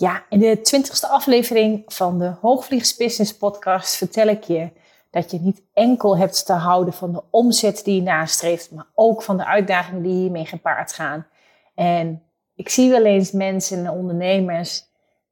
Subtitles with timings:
[0.00, 4.70] Ja, in de twintigste aflevering van de Hoogvliegers Business Podcast vertel ik je
[5.10, 9.22] dat je niet enkel hebt te houden van de omzet die je nastreeft, maar ook
[9.22, 11.26] van de uitdagingen die hiermee gepaard gaan.
[11.74, 12.22] En
[12.54, 14.84] ik zie wel eens mensen en ondernemers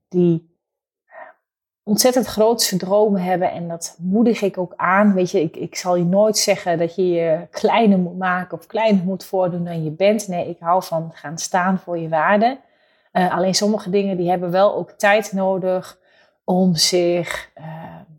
[0.09, 0.57] die
[1.83, 5.15] ontzettend grootse dromen hebben en dat moedig ik ook aan.
[5.15, 8.67] Weet je, ik, ik zal je nooit zeggen dat je je kleiner moet maken of
[8.67, 10.29] kleiner moet voordoen dan je bent.
[10.29, 12.59] Nee, ik hou van gaan staan voor je waarden.
[13.17, 15.99] Uh, alleen sommige dingen die hebben wel ook tijd nodig
[16.45, 17.65] om zich uh,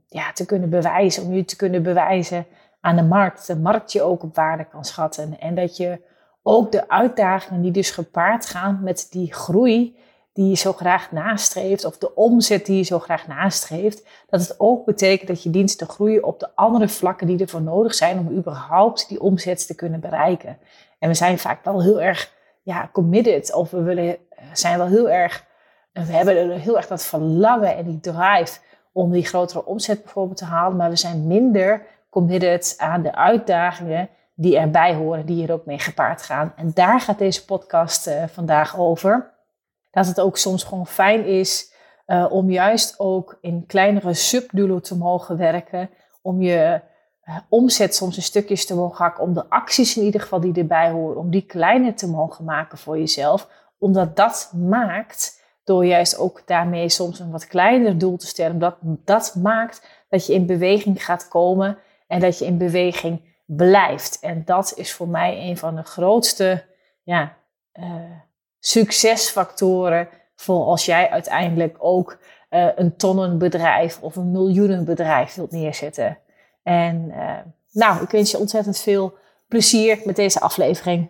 [0.07, 2.45] ja, te kunnen bewijzen, om je te kunnen bewijzen
[2.81, 3.47] aan de markt.
[3.47, 5.39] De markt je ook op waarde kan schatten.
[5.39, 6.01] En dat je
[6.43, 9.97] ook de uitdagingen die dus gepaard gaan met die groei
[10.33, 14.55] die je zo graag nastreeft, of de omzet die je zo graag nastreeft, dat het
[14.57, 18.31] ook betekent dat je diensten groeien op de andere vlakken die ervoor nodig zijn om
[18.31, 20.57] überhaupt die omzet te kunnen bereiken.
[20.99, 24.17] En we zijn vaak wel heel erg ja, committed, of we willen,
[24.53, 25.45] zijn wel heel erg,
[25.91, 28.59] we hebben heel erg dat verlangen en die drive
[28.91, 34.09] om die grotere omzet bijvoorbeeld te halen, maar we zijn minder committed aan de uitdagingen
[34.35, 36.53] die erbij horen, die er ook mee gepaard gaan.
[36.55, 39.33] En daar gaat deze podcast uh, vandaag over
[39.91, 41.73] dat het ook soms gewoon fijn is
[42.07, 45.89] uh, om juist ook in kleinere subdulo te mogen werken.
[46.21, 46.81] Om je
[47.49, 49.23] omzet soms een stukjes te mogen hakken.
[49.23, 52.77] Om de acties in ieder geval die erbij horen, om die kleiner te mogen maken
[52.77, 53.49] voor jezelf.
[53.77, 58.59] Omdat dat maakt, door juist ook daarmee soms een wat kleiner doel te stellen.
[58.59, 64.19] Dat, dat maakt dat je in beweging gaat komen en dat je in beweging blijft.
[64.19, 66.63] En dat is voor mij een van de grootste
[67.03, 67.37] ja,
[67.79, 67.85] uh,
[68.59, 72.17] succesfactoren voor als jij uiteindelijk ook
[72.49, 76.17] uh, een tonnenbedrijf of een miljoenenbedrijf wilt neerzetten.
[76.63, 77.33] En uh,
[77.71, 81.09] nou, ik wens je ontzettend veel plezier met deze aflevering.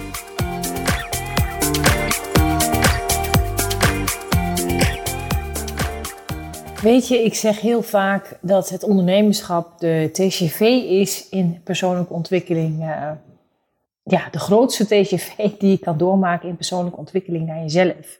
[6.81, 10.59] Weet je, ik zeg heel vaak dat het ondernemerschap de TCV
[10.89, 13.11] is in persoonlijke ontwikkeling uh,
[14.03, 18.19] ja, de grootste TGV die je kan doormaken in persoonlijke ontwikkeling naar jezelf.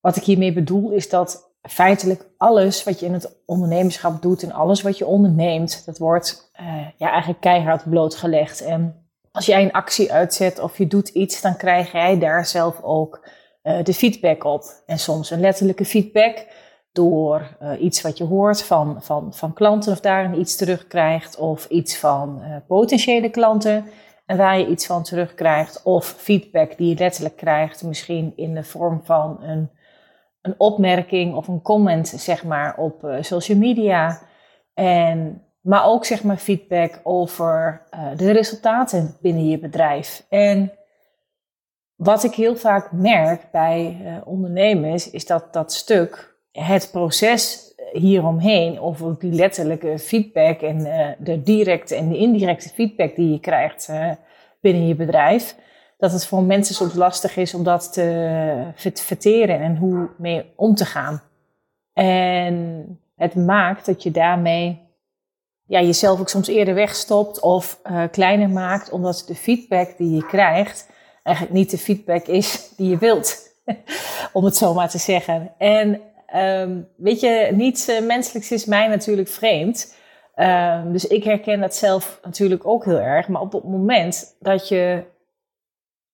[0.00, 4.52] Wat ik hiermee bedoel is dat feitelijk alles wat je in het ondernemerschap doet en
[4.52, 8.60] alles wat je onderneemt, dat wordt uh, ja, eigenlijk keihard blootgelegd.
[8.60, 12.82] En als jij een actie uitzet of je doet iets, dan krijg jij daar zelf
[12.82, 13.28] ook
[13.62, 14.64] uh, de feedback op.
[14.86, 16.46] En soms een letterlijke feedback
[16.98, 21.66] door uh, iets wat je hoort van, van, van klanten of daarin iets terugkrijgt of
[21.66, 23.84] iets van potentiële klanten
[24.26, 25.82] en waar je iets van terugkrijgt.
[25.82, 29.70] Of feedback die je letterlijk krijgt, misschien in de vorm van een,
[30.42, 34.20] een opmerking of een comment, zeg maar, op uh, social media.
[34.74, 37.82] En, maar ook, zeg maar, feedback over
[38.16, 40.26] de resultaten binnen je bedrijf.
[40.28, 40.72] En
[41.94, 48.98] wat ik heel vaak merk bij ondernemers, is dat dat stuk, het proces hieromheen, of
[49.18, 54.10] die letterlijke feedback en uh, de directe en de indirecte feedback die je krijgt uh,
[54.60, 55.56] binnen je bedrijf,
[55.98, 60.74] dat het voor mensen soms lastig is om dat te verteren en hoe mee om
[60.74, 61.22] te gaan.
[61.92, 62.84] En
[63.16, 64.86] het maakt dat je daarmee
[65.66, 70.26] ja, jezelf ook soms eerder wegstopt of uh, kleiner maakt, omdat de feedback die je
[70.26, 70.88] krijgt
[71.28, 73.46] eigenlijk niet de feedback is die je wilt.
[74.32, 75.52] om het zo maar te zeggen.
[75.58, 76.00] En
[76.34, 79.96] Um, weet je, niets uh, menselijks is mij natuurlijk vreemd.
[80.36, 83.28] Um, dus ik herken dat zelf natuurlijk ook heel erg.
[83.28, 85.04] Maar op het moment dat je.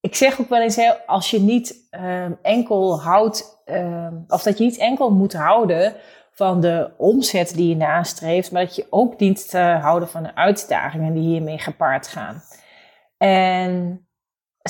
[0.01, 3.62] Ik zeg ook wel eens, als je niet um, enkel houdt.
[4.29, 5.94] of dat je niet enkel moet houden
[6.31, 8.53] van de omzet die je nastreeft.
[8.53, 12.43] Maar dat je ook dient te houden van de uitdagingen die hiermee gepaard gaan.
[13.19, 14.06] En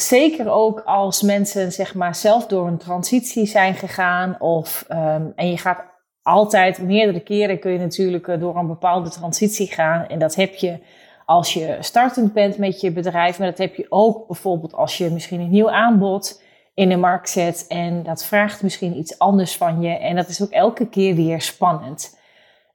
[0.00, 5.50] zeker ook als mensen zeg maar zelf door een transitie zijn gegaan of um, en
[5.50, 5.85] je gaat
[6.23, 10.55] altijd meerdere keren kun je natuurlijk eh, door een bepaalde transitie gaan en dat heb
[10.55, 10.79] je
[11.26, 15.11] als je startend bent met je bedrijf, maar dat heb je ook bijvoorbeeld als je
[15.11, 16.43] misschien een nieuw aanbod
[16.75, 20.43] in de markt zet en dat vraagt misschien iets anders van je en dat is
[20.43, 22.19] ook elke keer weer spannend.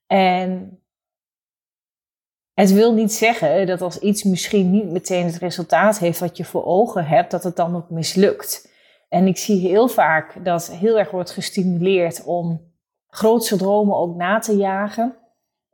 [0.07, 0.79] En
[2.59, 6.45] het wil niet zeggen dat als iets misschien niet meteen het resultaat heeft wat je
[6.45, 8.71] voor ogen hebt, dat het dan ook mislukt.
[9.09, 12.61] En ik zie heel vaak dat heel erg wordt gestimuleerd om
[13.07, 15.15] grootste dromen ook na te jagen.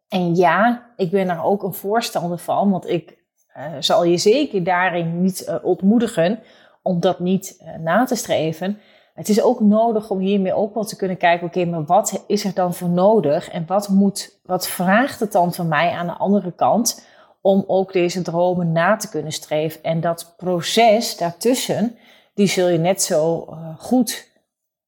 [0.07, 3.17] En ja, ik ben daar ook een voorstander van, want ik
[3.57, 6.39] uh, zal je zeker daarin niet uh, ontmoedigen
[6.81, 8.79] om dat niet uh, na te streven.
[9.15, 12.43] Het is ook nodig om hiermee ook wel te kunnen kijken, oké, maar wat is
[12.43, 16.13] er dan voor nodig en wat, moet, wat vraagt het dan van mij aan de
[16.13, 17.07] andere kant
[17.41, 19.83] om ook deze dromen na te kunnen streven?
[19.83, 21.97] En dat proces daartussen,
[22.33, 23.47] die zul je net zo
[23.77, 24.31] goed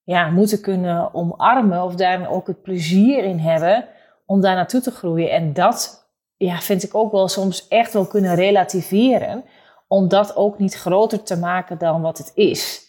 [0.03, 3.85] ja, moeten kunnen omarmen of daar ook het plezier in hebben
[4.25, 5.31] om daar naartoe te groeien.
[5.31, 9.45] En dat ja, vind ik ook wel soms echt wel kunnen relativeren,
[9.87, 12.86] om dat ook niet groter te maken dan wat het is.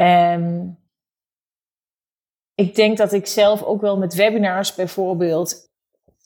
[0.00, 0.78] En
[2.54, 5.68] ik denk dat ik zelf ook wel met webinars bijvoorbeeld,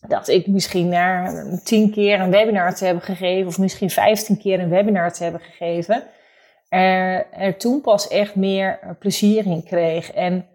[0.09, 1.33] dat ik misschien na
[1.65, 5.41] tien keer een webinar te hebben gegeven, of misschien vijftien keer een webinar te hebben
[5.41, 6.05] gegeven,
[6.69, 10.13] er, er toen pas echt meer plezier in kreeg.
[10.13, 10.47] En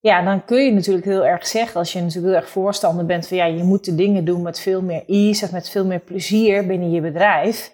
[0.00, 3.28] ja, dan kun je natuurlijk heel erg zeggen, als je natuurlijk heel erg voorstander bent
[3.28, 6.00] van ja, je moet de dingen doen met veel meer ease of met veel meer
[6.00, 7.71] plezier binnen je bedrijf.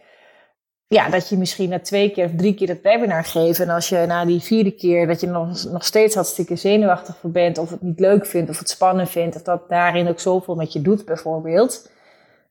[0.88, 3.60] Ja, dat je misschien na twee keer of drie keer het webinar geeft.
[3.60, 7.30] En als je na die vierde keer dat je nog, nog steeds hartstikke zenuwachtig voor
[7.30, 10.54] bent, of het niet leuk vindt, of het spannend vindt, of dat daarin ook zoveel
[10.54, 11.90] met je doet bijvoorbeeld,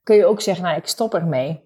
[0.04, 1.62] kun je ook zeggen, nou ik stop ermee.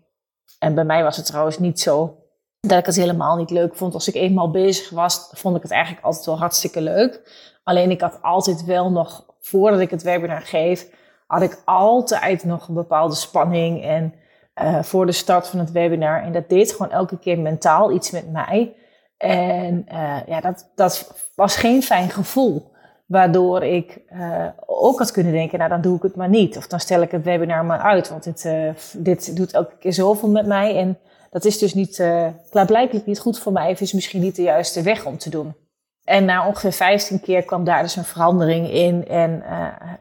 [0.59, 2.17] En bij mij was het trouwens niet zo
[2.59, 3.93] dat ik het helemaal niet leuk vond.
[3.93, 7.21] Als ik eenmaal bezig was, vond ik het eigenlijk altijd wel hartstikke leuk.
[7.63, 10.87] Alleen ik had altijd wel nog, voordat ik het webinar geef,
[11.27, 14.13] had ik altijd nog een bepaalde spanning en
[14.63, 16.23] uh, voor de start van het webinar.
[16.23, 18.75] En dat deed gewoon elke keer mentaal iets met mij.
[19.17, 22.69] En uh, ja, dat, dat was geen fijn gevoel.
[23.05, 26.57] Waardoor ik uh, ook had kunnen denken, nou dan doe ik het maar niet.
[26.57, 28.09] Of dan stel ik het webinar maar uit.
[28.09, 28.49] Want dit,
[28.97, 30.75] dit doet elke keer zoveel met mij.
[30.75, 30.99] En
[31.29, 32.03] dat is dus niet,
[32.49, 33.71] klaarblijkelijk niet goed voor mij.
[33.71, 35.55] Of is misschien niet de juiste weg om te doen.
[36.03, 39.07] En na ongeveer 15 keer kwam daar dus een verandering in.
[39.07, 39.43] En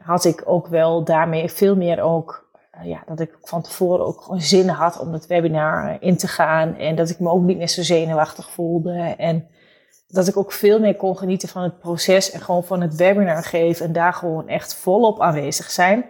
[0.01, 2.50] had ik ook wel daarmee veel meer ook,
[2.83, 6.77] ja, dat ik van tevoren ook gewoon zin had om het webinar in te gaan.
[6.77, 9.15] En dat ik me ook niet meer zo zenuwachtig voelde.
[9.17, 9.47] En
[10.07, 13.43] dat ik ook veel meer kon genieten van het proces en gewoon van het webinar
[13.43, 13.85] geven.
[13.85, 16.05] En daar gewoon echt volop aanwezig zijn.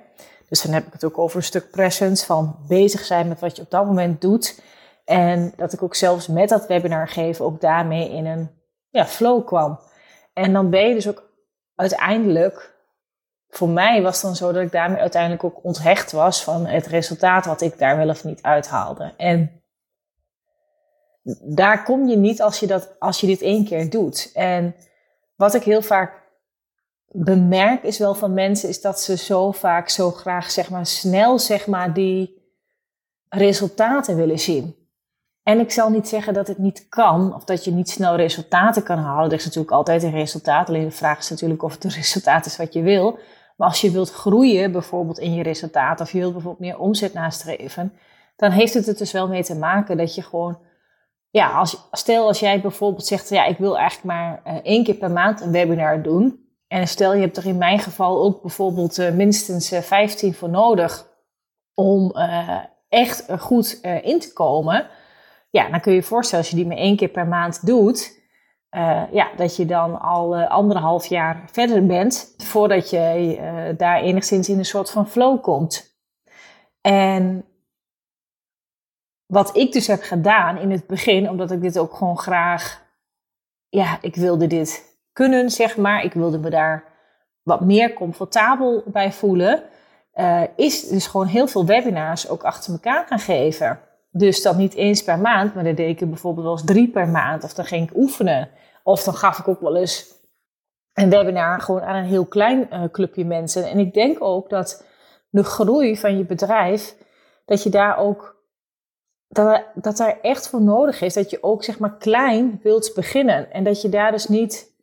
[0.50, 3.56] Dus dan heb ik het ook over een stuk presence van bezig zijn met wat
[3.56, 4.62] je op dat moment doet.
[5.06, 8.50] En dat ik ook zelfs met dat webinar geven ook daarmee in een
[8.90, 9.80] ja, flow kwam.
[10.34, 11.30] En dan ben je dus ook
[11.76, 12.74] uiteindelijk,
[13.52, 17.46] voor mij was dan zo dat ik daarmee uiteindelijk ook onthecht was van het resultaat
[17.46, 19.14] wat ik daar wel of niet uithaalde.
[19.18, 19.64] En
[21.56, 24.32] daar kom je niet als je, dat, als je dit één keer doet.
[24.34, 24.76] En
[25.36, 26.22] wat ik heel vaak
[27.08, 31.40] bemerk is wel van mensen, is dat ze zo vaak zo graag zeg maar snel
[31.40, 32.40] zeg maar die
[33.30, 34.76] resultaten willen zien.
[35.44, 38.84] En ik zal niet zeggen dat het niet kan of dat je niet snel resultaten
[38.84, 39.30] kan halen.
[39.32, 40.68] Er is natuurlijk altijd een resultaat.
[40.68, 43.20] Alleen de vraag is natuurlijk of het een resultaat is wat je wil.
[43.62, 47.14] Maar als je wilt groeien, bijvoorbeeld in je resultaat, of je wilt bijvoorbeeld meer omzet
[47.14, 47.94] nastreven,
[48.36, 50.60] dan heeft het er dus wel mee te maken dat je gewoon,
[51.30, 54.96] ja, als, stel als jij bijvoorbeeld zegt, ja, ik wil eigenlijk maar uh, één keer
[54.96, 56.46] per maand een webinar doen.
[56.68, 60.34] En stel je hebt er in mijn geval ook bijvoorbeeld uh, minstens uh, eh, 15
[60.34, 61.08] voor nodig
[61.74, 62.12] om
[62.90, 64.90] echt goed in te komen
[65.52, 68.21] ja, dan kun je je voorstellen als je die maar één keer per maand doet,
[68.76, 74.02] uh, ja, dat je dan al uh, anderhalf jaar verder bent voordat je uh, daar
[74.02, 76.00] enigszins in een soort van flow komt.
[76.82, 77.46] En
[79.26, 82.84] wat ik dus heb gedaan in het begin, omdat ik dit ook gewoon graag,
[83.70, 86.04] ja, ik wilde dit kunnen, zeg maar.
[86.04, 86.84] Ik wilde me daar
[87.44, 89.64] wat meer comfortabel bij voelen.
[90.56, 93.80] is dus gewoon heel veel webinars ook achter elkaar gaan geven.
[94.12, 97.44] Dus dat niet eens per maand, maar dan deed ik bijvoorbeeld wel drie per maand.
[97.44, 98.50] Of dan ging ik oefenen.
[98.84, 100.20] Of dan gaf ik ook wel eens
[100.94, 103.70] een webinar gewoon aan een heel klein uh, clubje mensen.
[103.70, 104.86] En ik denk ook dat
[105.30, 106.96] de groei van je bedrijf,
[107.46, 108.44] dat je daar ook,
[109.28, 111.14] dat, dat daar echt voor nodig is.
[111.14, 113.52] Dat je ook zeg maar klein wilt beginnen.
[113.52, 114.74] En dat je daar dus niet,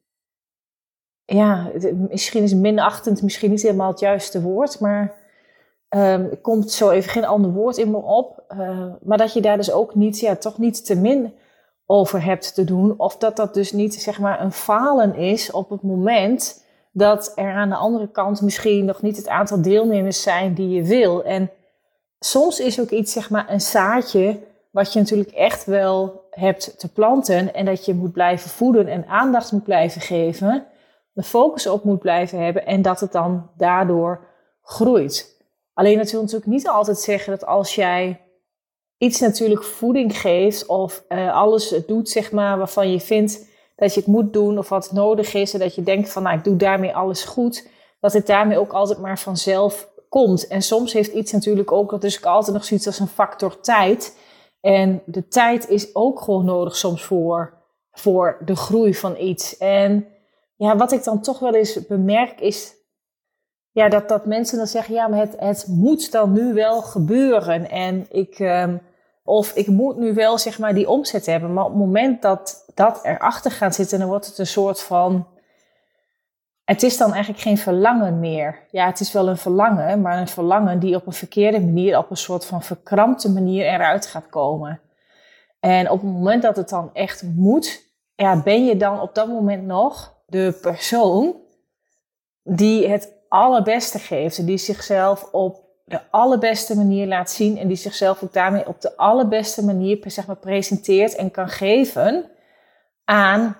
[1.24, 5.27] ja, misschien is minachtend misschien niet helemaal het juiste woord, maar
[5.96, 8.44] Um, komt zo even geen ander woord in me op.
[8.52, 11.34] Uh, maar dat je daar dus ook niet, ja, toch niet te min
[11.86, 12.94] over hebt te doen.
[12.96, 17.52] Of dat dat dus niet, zeg maar, een falen is op het moment dat er
[17.52, 21.24] aan de andere kant misschien nog niet het aantal deelnemers zijn die je wil.
[21.24, 21.50] En
[22.18, 24.38] soms is ook iets, zeg maar, een zaadje
[24.70, 27.54] wat je natuurlijk echt wel hebt te planten.
[27.54, 30.64] En dat je moet blijven voeden en aandacht moet blijven geven.
[31.12, 32.66] De focus op moet blijven hebben.
[32.66, 34.26] En dat het dan daardoor
[34.62, 35.36] groeit.
[35.78, 38.20] Alleen dat wil natuurlijk niet altijd zeggen dat als jij
[38.96, 44.00] iets natuurlijk voeding geeft of uh, alles doet, zeg maar, waarvan je vindt dat je
[44.00, 45.52] het moet doen of wat nodig is.
[45.52, 47.68] En dat je denkt van, nou, ik doe daarmee alles goed.
[48.00, 50.46] Dat het daarmee ook altijd maar vanzelf komt.
[50.46, 54.18] En soms heeft iets natuurlijk ook, dat is altijd nog zoiets als een factor tijd.
[54.60, 59.56] En de tijd is ook gewoon nodig soms voor, voor de groei van iets.
[59.56, 60.06] En
[60.56, 62.77] ja, wat ik dan toch wel eens bemerk is
[63.78, 67.70] ja, dat, dat mensen dan zeggen, ja, maar het, het moet dan nu wel gebeuren.
[67.70, 68.80] En ik, um,
[69.24, 71.52] of ik moet nu wel zeg maar die omzet hebben.
[71.52, 75.26] Maar op het moment dat dat erachter gaat zitten, dan wordt het een soort van.
[76.64, 78.58] Het is dan eigenlijk geen verlangen meer.
[78.70, 82.10] Ja, het is wel een verlangen, maar een verlangen die op een verkeerde manier, op
[82.10, 84.80] een soort van verkrampte manier eruit gaat komen.
[85.60, 87.82] En op het moment dat het dan echt moet,
[88.14, 91.36] ja, ben je dan op dat moment nog de persoon
[92.42, 98.22] die het allerbeste geeft die zichzelf op de allerbeste manier laat zien en die zichzelf
[98.22, 102.30] ook daarmee op de allerbeste manier zeg maar, presenteert en kan geven
[103.04, 103.56] aan,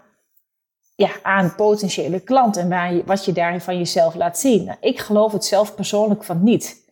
[0.94, 4.64] ja, aan potentiële klanten en waar wat je daarin van jezelf laat zien.
[4.64, 6.86] Nou, ik geloof het zelf persoonlijk van niet.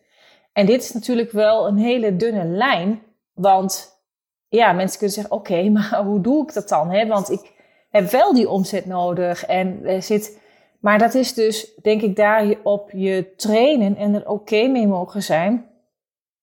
[0.53, 3.01] En dit is natuurlijk wel een hele dunne lijn,
[3.33, 4.01] want
[4.49, 6.91] ja, mensen kunnen zeggen, oké, maar hoe doe ik dat dan?
[6.91, 7.07] Hè?
[7.07, 7.51] Want ik
[7.89, 10.39] heb wel die omzet nodig en er zit
[10.87, 15.23] maar dat is dus, denk ik, daar op je trainen en er oké mee mogen
[15.23, 15.65] zijn.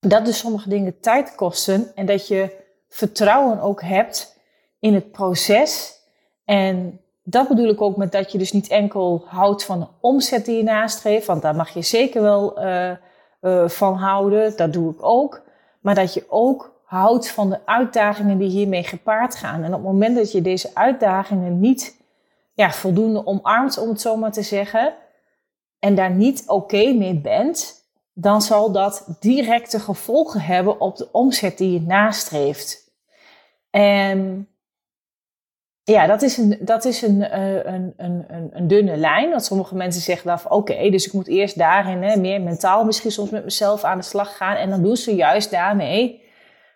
[0.00, 2.50] Dat dus sommige dingen tijd kosten en dat je
[2.88, 4.40] vertrouwen ook hebt
[4.78, 6.00] in het proces.
[6.44, 10.44] En dat bedoel ik ook met dat je dus niet enkel houdt van de omzet
[10.44, 12.90] die je nastreeft, want daar mag je zeker wel uh,
[13.40, 14.56] uh, van houden.
[14.56, 15.42] Dat doe ik ook.
[15.80, 19.62] Maar dat je ook houdt van de uitdagingen die hiermee gepaard gaan.
[19.62, 22.02] En op het moment dat je deze uitdagingen niet
[22.54, 24.94] ja, voldoende omarmt, om het zo maar te zeggen,
[25.78, 27.82] en daar niet oké mee bent,
[28.12, 32.92] dan zal dat directe gevolgen hebben op de omzet die je nastreeft.
[33.70, 34.49] En
[35.84, 39.30] ja, dat is een, dat is een, eh, een, een, een, een dunne lijn.
[39.30, 42.84] Want sommige mensen zeggen dan van oké, dus ik moet eerst daarin hè, meer mentaal
[42.84, 44.56] misschien soms met mezelf aan de slag gaan.
[44.56, 46.23] En dan doen ze juist daarmee,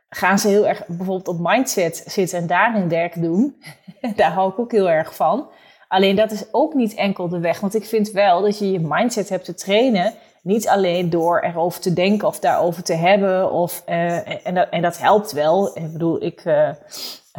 [0.08, 3.62] gaan ze heel erg bijvoorbeeld op mindset zitten en daarin werk doen.
[4.16, 5.48] Daar hou ik ook heel erg van.
[5.88, 7.60] Alleen dat is ook niet enkel de weg.
[7.60, 10.14] Want ik vind wel dat je je mindset hebt te trainen.
[10.42, 13.50] Niet alleen door erover te denken of daarover te hebben.
[13.50, 15.76] Of, uh, en, dat, en dat helpt wel.
[15.76, 16.68] Ik bedoel, ik uh,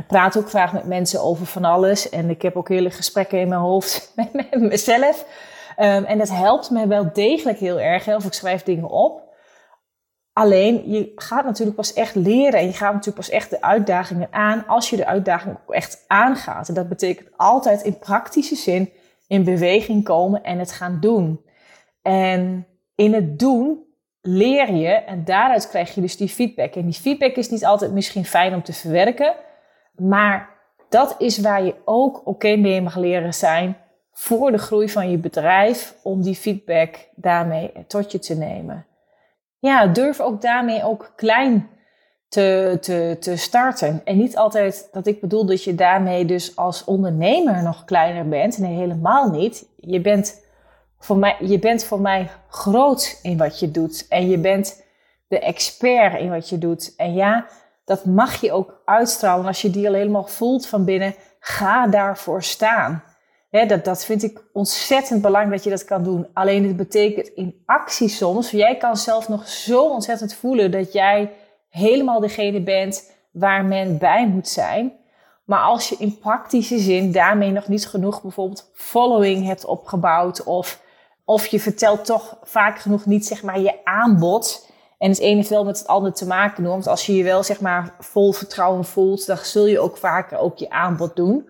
[0.07, 2.09] praat ook vaak met mensen over van alles.
[2.09, 5.25] En ik heb ook hele gesprekken in mijn hoofd met, mezelf.
[5.77, 8.07] Um, en dat helpt mij wel degelijk heel erg.
[8.07, 9.28] Of ik schrijf dingen op.
[10.39, 14.27] Alleen, je gaat natuurlijk pas echt leren en je gaat natuurlijk pas echt de uitdagingen
[14.31, 16.67] aan als je de uitdaging ook echt aangaat.
[16.67, 18.89] En dat betekent altijd in praktische zin
[19.27, 21.41] in beweging komen en het gaan doen.
[22.01, 23.83] En in het doen
[24.21, 26.75] leer je en daaruit krijg je dus die feedback.
[26.75, 29.35] En die feedback is niet altijd misschien fijn om te verwerken,
[29.95, 30.49] maar
[30.89, 33.77] dat is waar je ook oké mee mag leren zijn
[34.11, 38.87] voor de groei van je bedrijf om die feedback daarmee tot je te nemen
[39.59, 41.69] ja, durf ook daarmee ook klein
[42.27, 44.01] te, te, te starten.
[44.03, 48.57] En niet altijd dat ik bedoel dat je daarmee dus als ondernemer nog kleiner bent.
[48.57, 49.65] Nee, helemaal niet.
[49.75, 50.45] Je bent
[50.99, 54.05] voor mij, je bent voor mij groot in wat je doet.
[54.09, 54.83] En je bent
[55.27, 56.93] de expert in wat je doet.
[56.97, 57.45] En ja,
[57.85, 59.45] dat mag je ook uitstralen.
[59.45, 63.03] Als je die al helemaal voelt van binnen, ga daarvoor staan
[63.49, 66.27] dat, dat vind ik ontzettend belangrijk dat je dat kan doen.
[66.33, 68.51] Alleen het betekent in actie soms.
[68.51, 71.31] Jij kan zelf nog zo ontzettend voelen dat jij
[71.69, 74.93] helemaal degene bent waar men bij moet zijn.
[75.45, 80.43] Maar als je in praktische zin daarmee nog niet genoeg bijvoorbeeld following hebt opgebouwd.
[80.43, 80.81] Of,
[81.25, 84.67] of je vertelt toch vaak genoeg niet zeg maar je aanbod.
[84.97, 86.63] En het ene heeft met het andere te maken.
[86.63, 90.37] Want als je je wel zeg maar vol vertrouwen voelt, dan zul je ook vaker
[90.37, 91.49] ook je aanbod doen.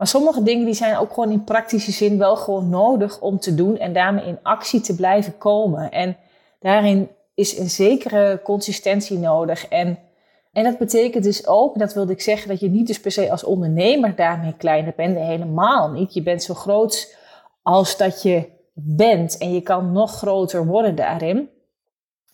[0.00, 3.54] Maar sommige dingen die zijn ook gewoon in praktische zin wel gewoon nodig om te
[3.54, 5.90] doen en daarmee in actie te blijven komen.
[5.90, 6.16] En
[6.60, 9.68] daarin is een zekere consistentie nodig.
[9.68, 9.98] En,
[10.52, 13.30] en dat betekent dus ook, dat wilde ik zeggen, dat je niet dus per se
[13.30, 15.16] als ondernemer daarmee kleiner bent.
[15.16, 16.14] Helemaal niet.
[16.14, 17.16] Je bent zo groot
[17.62, 21.50] als dat je bent en je kan nog groter worden daarin.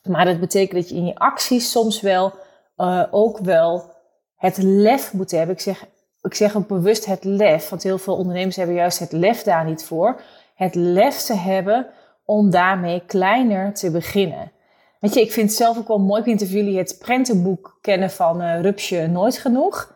[0.02, 2.32] Maar dat betekent dat je in je acties soms wel
[2.76, 3.92] uh, ook wel
[4.36, 5.54] het lef moet hebben.
[5.54, 5.86] Ik zeg
[6.26, 9.64] ik zeg ook bewust het lef, want heel veel ondernemers hebben juist het lef daar
[9.64, 10.20] niet voor.
[10.54, 11.86] Het lef te hebben
[12.24, 14.52] om daarmee kleiner te beginnen.
[15.00, 16.20] Weet je, ik vind het zelf ook wel mooi.
[16.20, 19.94] Ik weet niet jullie het prentenboek kennen van uh, Rupsje Nooit Genoeg.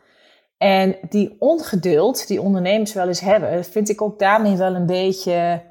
[0.59, 5.63] En die ongeduld die ondernemers wel eens hebben, vind ik ook daarmee wel een beetje,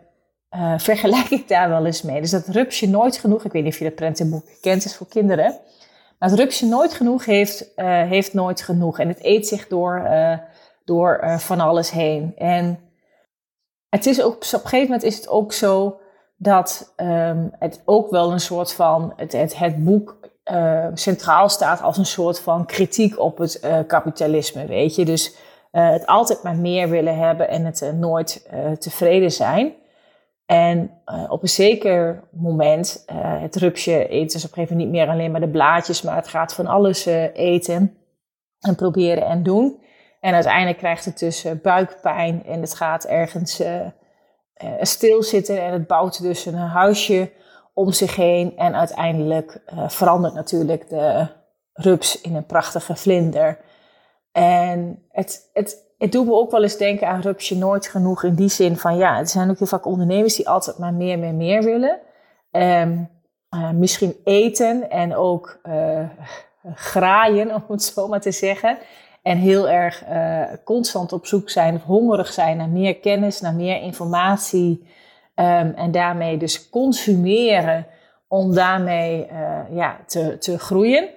[0.55, 2.21] uh, vergelijk ik daar wel eens mee.
[2.21, 5.07] Dus dat Rupsje Nooit Genoeg, ik weet niet of je dat prentenboek kent, is voor
[5.07, 5.59] kinderen.
[6.19, 8.99] Maar het Rupsje Nooit Genoeg heeft, uh, heeft nooit genoeg.
[8.99, 10.07] En het eet zich door
[10.89, 12.33] door eh, van alles heen.
[12.37, 12.79] En
[13.89, 15.99] het is ook, op een gegeven moment is het ook zo
[16.37, 20.17] dat ehm, het ook wel een soort van, het, het, het boek
[20.51, 25.05] uh, centraal staat als een soort van kritiek op het uh, kapitalisme, weet je.
[25.05, 25.37] Dus
[25.71, 29.73] het altijd maar meer willen hebben en het nooit tevreden zijn.
[30.45, 35.13] En op een zeker moment, het rupsje eten is op een gegeven moment niet meer
[35.13, 37.97] alleen maar de blaadjes, maar het gaat van alles eten
[38.59, 39.79] en proberen en doen.
[40.19, 43.61] En uiteindelijk krijgt het dus buikpijn en het gaat ergens
[44.81, 47.31] stilzitten en het bouwt dus een huisje
[47.79, 48.57] om zich heen.
[48.57, 51.27] En uiteindelijk uh, verandert natuurlijk de
[51.73, 53.57] rups in een prachtige vlinder.
[54.31, 58.35] En het, het, het doet me ook wel eens denken aan rupsje nooit genoeg in
[58.35, 61.33] die zin van ja, er zijn ook heel vaak ondernemers die altijd maar meer, meer,
[61.33, 61.99] meer willen.
[62.51, 66.09] Uh, misschien eten en ook uh,
[66.75, 68.77] graaien, om het zo maar te zeggen.
[69.29, 73.53] En heel erg uh, constant op zoek zijn of hongerig zijn naar meer kennis, naar
[73.53, 74.87] meer informatie.
[75.35, 77.85] Um, en daarmee dus consumeren
[78.27, 81.09] om daarmee uh, ja, te, te groeien.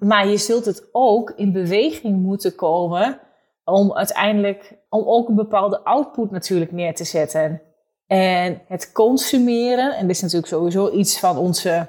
[0.00, 3.20] Maar je zult het ook in beweging moeten komen
[3.64, 7.62] om uiteindelijk, om ook een bepaalde output natuurlijk neer te zetten.
[8.06, 11.86] En het consumeren, en dit is natuurlijk sowieso iets van onze,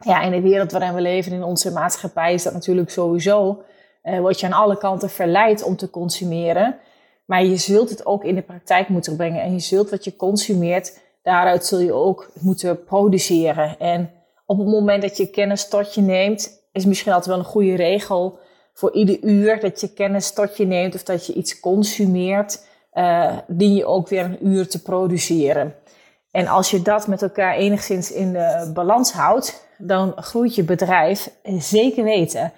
[0.00, 3.62] ja, in de wereld waarin we leven, in onze maatschappij, is dat natuurlijk sowieso,
[4.04, 6.78] uh, word je aan alle kanten verleid om te consumeren.
[7.24, 9.42] Maar je zult het ook in de praktijk moeten brengen.
[9.42, 13.78] En je zult wat je consumeert, daaruit zul je ook moeten produceren.
[13.78, 14.10] En
[14.46, 17.74] op het moment dat je kennis tot je neemt, is misschien altijd wel een goede
[17.74, 18.38] regel
[18.72, 23.38] voor ieder uur dat je kennis tot je neemt of dat je iets consumeert, uh,
[23.46, 25.74] dien je ook weer een uur te produceren.
[26.30, 31.30] En als je dat met elkaar enigszins in de balans houdt, dan groeit je bedrijf
[31.58, 32.52] zeker weten.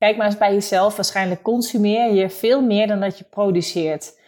[0.00, 0.96] Kijk maar eens bij jezelf.
[0.96, 4.18] Waarschijnlijk consumeer je veel meer dan dat je produceert.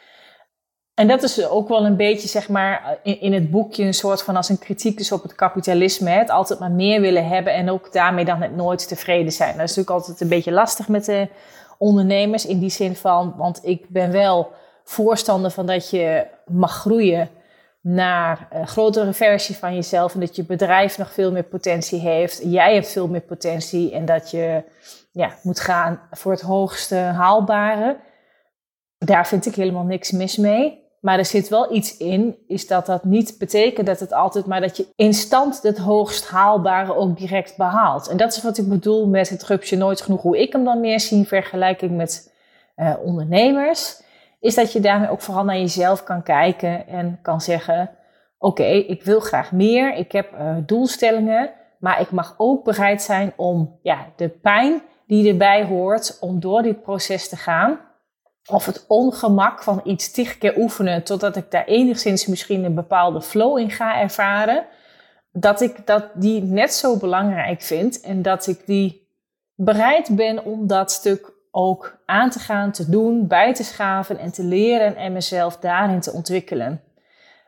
[0.95, 4.37] En dat is ook wel een beetje, zeg maar, in, het boekje een soort van
[4.37, 6.11] als een kritiek is op het kapitalisme.
[6.11, 9.57] Het altijd maar meer willen hebben en ook daarmee dan het nooit tevreden zijn.
[9.57, 11.29] Dat is natuurlijk altijd een beetje lastig met de
[11.79, 14.53] ondernemers in die zin van, want ik ben wel
[14.85, 17.31] voorstander van dat je mag groeien
[17.81, 22.41] naar een grotere versie van jezelf en dat je bedrijf nog veel meer potentie heeft.
[22.45, 24.63] Jij hebt veel meer potentie en dat je
[25.13, 27.97] ja, moet gaan voor het hoogste haalbare.
[28.99, 30.81] Daar vind ik helemaal niks mis mee.
[31.03, 34.61] Maar er zit wel iets in, is dat dat niet betekent dat het altijd, maar
[34.61, 38.09] dat je instant het hoogst haalbare ook direct behaalt.
[38.09, 40.81] En dat is wat ik bedoel met het rupsje nooit genoeg, hoe ik hem dan
[40.81, 42.35] meer zie in vergelijking met
[42.77, 44.03] uh, ondernemers.
[44.41, 47.91] Is dat je daarmee ook vooral naar jezelf kan kijken en kan zeggen:
[48.39, 53.33] Oké, ik wil graag meer, ik heb uh, doelstellingen, maar ik mag ook bereid zijn
[53.37, 57.79] om ja, de pijn die erbij hoort om door dit proces te gaan.
[58.47, 63.23] Of het ongemak van iets tig keer oefenen totdat ik daar enigszins misschien een bepaalde
[63.23, 64.65] flow in ga ervaren.
[65.33, 69.09] Dat ik dat die net zo belangrijk vind en dat ik die
[69.55, 74.33] bereid ben om dat stuk ook aan te gaan, te doen, bij te schaven en
[74.33, 76.81] te leren en mezelf daarin te ontwikkelen.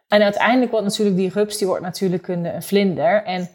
[0.09, 3.25] En uiteindelijk wordt natuurlijk die rups, die wordt natuurlijk een, een vlinder.
[3.25, 3.49] En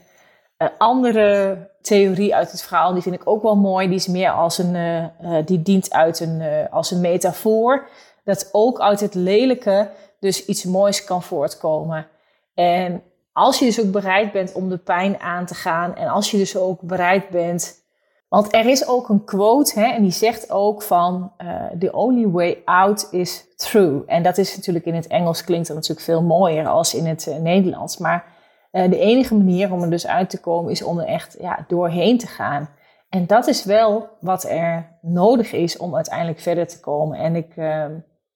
[0.59, 3.87] een andere theorie uit het verhaal, die vind ik ook wel mooi.
[3.87, 7.87] Die is meer als een, uh, uh, die dient uit een, uh, als een metafoor.
[8.23, 12.07] Dat ook uit het lelijke dus iets moois kan voortkomen.
[12.53, 15.95] En als je dus ook bereid bent om de pijn aan te gaan.
[15.95, 17.77] En als je dus ook bereid bent.
[18.29, 21.31] Want er is ook een quote, hè, en die zegt ook van:
[21.79, 24.03] The only way out is through.
[24.05, 27.35] En dat is natuurlijk in het Engels klinkt dat natuurlijk veel mooier als in het
[27.39, 27.97] Nederlands.
[27.97, 28.37] Maar
[28.71, 31.65] uh, de enige manier om er dus uit te komen is om er echt ja,
[31.67, 32.69] doorheen te gaan.
[33.09, 37.17] En dat is wel wat er nodig is om uiteindelijk verder te komen.
[37.17, 37.85] En ik, uh,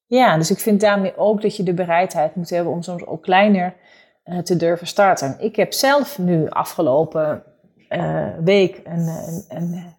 [0.06, 3.22] ja, dus ik vind daarmee ook dat je de bereidheid moet hebben om soms ook
[3.22, 3.76] kleiner
[4.26, 5.36] uh, te durven starten.
[5.40, 7.44] Ik heb zelf nu afgelopen
[8.44, 9.96] week een, een, een,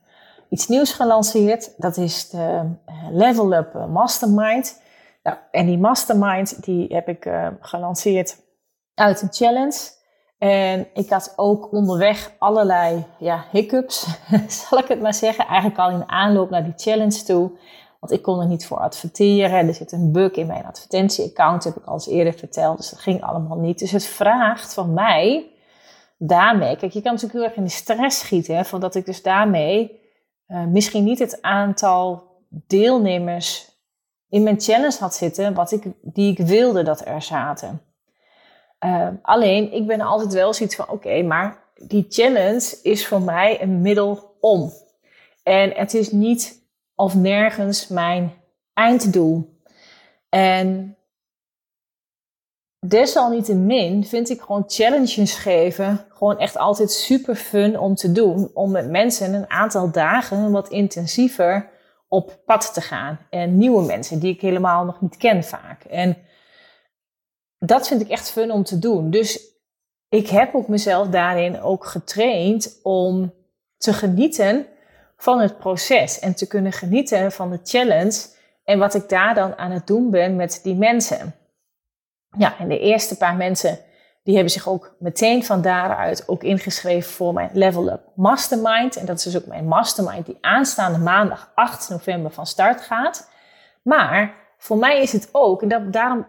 [0.49, 1.75] iets nieuws gelanceerd.
[1.77, 2.71] Dat is de
[3.11, 4.83] Level Up Mastermind.
[5.23, 8.37] Nou, en die Mastermind die heb ik gelanceerd
[8.95, 10.03] uit een challenge.
[10.45, 14.07] En ik had ook onderweg allerlei ja, hiccups,
[14.69, 15.47] zal ik het maar zeggen.
[15.47, 17.51] Eigenlijk al in aanloop naar die challenge toe.
[18.01, 19.67] Want ik kon er niet voor adverteren.
[19.69, 22.77] Er zit een bug in mijn advertentieaccount, heb ik al eens eerder verteld.
[22.77, 23.79] Dus dat ging allemaal niet.
[23.79, 25.51] Dus het vraagt van mij
[26.19, 26.77] daarmee.
[26.77, 28.57] Kijk, je kan natuurlijk heel erg in de stress schieten.
[28.57, 30.01] Hè, van dat ik dus daarmee
[30.49, 33.71] uh, misschien niet het aantal deelnemers
[34.29, 35.55] in mijn challenge had zitten.
[35.55, 37.94] Wat ik, die ik wilde dat er zaten.
[38.85, 43.63] Uh, alleen, ik ben altijd wel zoiets van, oké, maar die challenge is voor mij
[43.63, 44.73] een middel om.
[45.43, 46.63] En het is niet
[46.95, 48.33] of nergens mijn
[48.73, 49.59] einddoel.
[50.29, 50.97] En
[52.87, 58.51] desalniettemin vind ik gewoon challenges geven gewoon echt altijd super fun om te doen.
[58.55, 61.71] Om met mensen een aantal dagen wat intensiever
[62.09, 63.19] op pad te gaan.
[63.31, 65.85] En nieuwe mensen die ik helemaal nog niet ken vaak.
[65.85, 66.17] En
[67.67, 69.11] dat vind ik echt fun om te doen.
[69.11, 69.53] Dus
[70.09, 73.35] ik heb ook mezelf daarin ook getraind om
[73.77, 74.67] te genieten
[75.17, 76.19] van het proces.
[76.19, 78.27] En te kunnen genieten van de challenge.
[78.65, 81.35] En wat ik daar dan aan het doen ben met die mensen.
[82.39, 83.79] Ja, en de eerste paar mensen
[84.23, 88.97] die hebben zich ook meteen van daaruit ook ingeschreven voor mijn Level Up Mastermind.
[88.97, 93.31] En dat is dus ook mijn mastermind die aanstaande maandag 8 november van start gaat.
[93.83, 96.27] Maar voor mij is het ook, en dat, daarom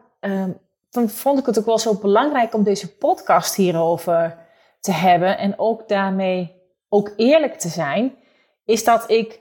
[0.95, 4.37] ehm, vond ik het ook wel zo belangrijk om deze podcast hierover
[4.79, 5.37] te hebben.
[5.37, 8.15] En ook daarmee ook eerlijk te zijn.
[8.65, 9.39] Is dat ik,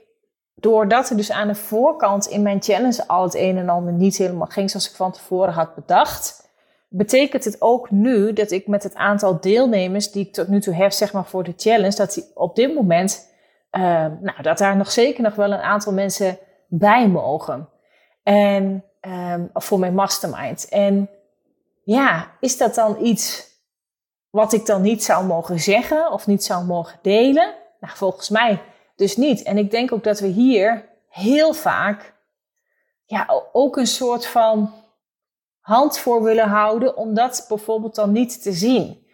[0.55, 4.17] doordat er dus aan de voorkant in mijn challenge al het een en ander niet
[4.17, 6.45] helemaal ging zoals ik van tevoren had bedacht
[6.97, 10.75] betekent het ook nu dat ik met het aantal deelnemers die ik tot nu toe
[10.75, 13.29] heb, zeg maar voor de challenge, dat die op dit moment,
[13.73, 13.83] uh,
[14.21, 16.38] nou, dat daar nog zeker nog wel een aantal mensen
[16.69, 17.69] bij mogen.
[18.23, 20.69] En um, voor mijn mastermind.
[20.69, 21.11] En
[21.85, 23.53] ja, is dat dan iets
[24.31, 27.55] wat ik dan niet zou mogen zeggen of niet zou mogen delen?
[27.81, 28.62] Nou, volgens mij
[28.97, 29.42] dus niet.
[29.42, 32.14] En ik denk ook dat we hier heel vaak
[33.05, 34.73] ja, ook een soort van
[35.61, 39.07] hand voor willen houden om dat bijvoorbeeld dan niet te zien.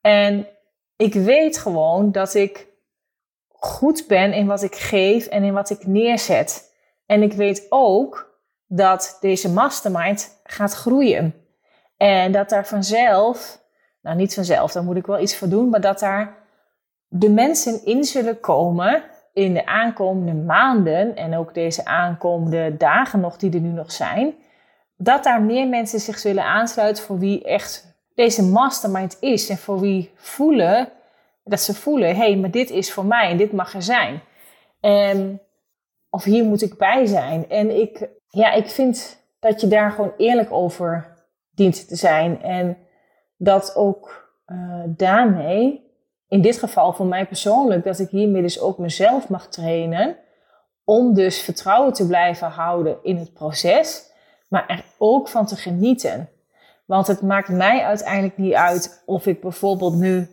[0.00, 0.48] En
[0.96, 2.66] ik weet gewoon dat ik
[3.48, 6.74] goed ben in wat ik geef en in wat ik neerzet.
[7.06, 11.45] En ik weet ook dat deze mastermind gaat groeien.
[11.96, 13.62] En dat daar vanzelf,
[14.02, 16.36] nou niet vanzelf, daar moet ik wel iets voor doen, maar dat daar
[17.08, 23.36] de mensen in zullen komen in de aankomende maanden en ook deze aankomende dagen nog
[23.36, 24.34] die er nu nog zijn
[24.96, 29.48] dat daar meer mensen zich zullen aansluiten voor wie echt deze mastermind is.
[29.48, 30.88] En voor wie voelen,
[31.44, 34.20] dat ze voelen, hé, hey, maar dit is voor mij en dit mag er zijn.
[34.80, 35.40] En,
[36.10, 37.48] of hier moet ik bij zijn.
[37.48, 41.15] En ik, ja, ik vind dat je daar gewoon eerlijk over
[41.56, 42.42] dient te zijn.
[42.42, 42.76] En
[43.36, 45.90] dat ook uh, daarmee,
[46.28, 50.16] in dit geval voor mij persoonlijk, dat ik hiermee dus ook mezelf mag trainen.
[50.84, 54.14] Om dus vertrouwen te blijven houden in het proces
[54.48, 56.28] maar er ook van te genieten.
[56.84, 60.28] Want het maakt mij uiteindelijk niet uit of ik bijvoorbeeld nu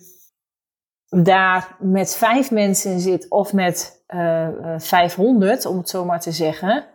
[1.10, 6.20] daar met vijf mensen zit of met uh, eh, 500, eh, om het zo maar
[6.20, 6.86] te zeggen.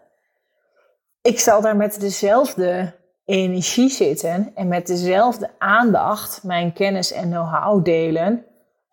[1.22, 2.94] Ik zal daar met dezelfde
[3.28, 8.44] energie zitten en met dezelfde aandacht mijn kennis en know-how delen.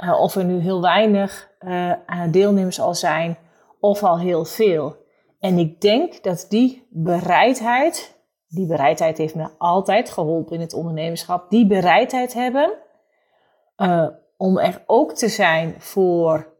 [0.03, 1.93] Uh, of er nu heel weinig uh,
[2.31, 3.37] deelnemers al zijn
[3.79, 4.95] of al heel veel.
[5.39, 8.15] En ik denk dat die bereidheid
[8.47, 11.49] die bereidheid heeft me altijd geholpen in het ondernemerschap.
[11.49, 12.73] Die bereidheid hebben
[13.77, 16.53] uh, om er ook te zijn voor.